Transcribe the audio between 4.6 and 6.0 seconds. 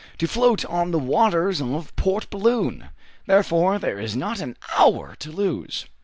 hour to lose!"